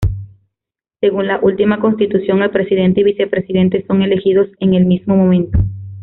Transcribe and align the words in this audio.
Según 0.99 1.27
la 1.27 1.37
última 1.43 1.79
Constitución, 1.79 2.41
el 2.41 2.49
Presidente 2.49 3.01
y 3.01 3.03
Vicepresidente 3.03 3.85
son 3.85 4.01
elegidos 4.01 4.47
en 4.59 4.73
el 4.73 4.85
mismo 4.87 5.15
momento. 5.15 5.59